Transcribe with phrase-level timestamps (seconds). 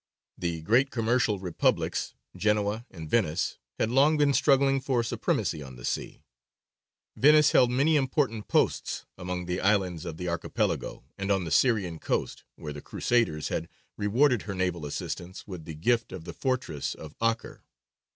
[0.35, 5.85] The great commercial republics, Genoa and Venice, had long been struggling for supremacy on the
[5.85, 6.23] sea.
[7.15, 11.99] Venice held many important posts among the islands of the Archipelago and on the Syrian
[11.99, 16.95] coast, where the Crusaders had rewarded her naval assistance with the gift of the fortress
[16.95, 17.63] of Acre.